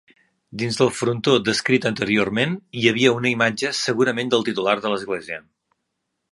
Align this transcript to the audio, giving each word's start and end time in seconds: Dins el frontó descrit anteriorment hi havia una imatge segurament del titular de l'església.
Dins 0.61 0.77
el 0.85 0.87
frontó 0.99 1.33
descrit 1.49 1.85
anteriorment 1.89 2.57
hi 2.81 2.87
havia 2.93 3.13
una 3.19 3.31
imatge 3.35 3.73
segurament 3.83 4.35
del 4.35 4.49
titular 4.51 4.77
de 4.87 4.95
l'església. 4.95 5.43